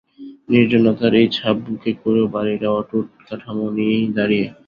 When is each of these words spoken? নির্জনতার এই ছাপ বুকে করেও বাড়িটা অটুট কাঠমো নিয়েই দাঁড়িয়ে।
নির্জনতার 0.49 1.13
এই 1.21 1.27
ছাপ 1.35 1.55
বুকে 1.65 1.91
করেও 2.01 2.25
বাড়িটা 2.35 2.67
অটুট 2.79 3.07
কাঠমো 3.27 3.65
নিয়েই 3.75 4.05
দাঁড়িয়ে। 4.17 4.47